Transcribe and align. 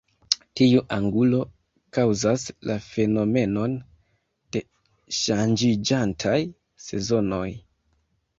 Tiu 0.59 0.79
angulo 0.95 1.41
kaŭzas 1.97 2.45
la 2.69 2.77
fenomenon 2.85 3.75
de 4.57 4.63
ŝanĝiĝantaj 5.19 6.35
sezonoj. 6.89 7.47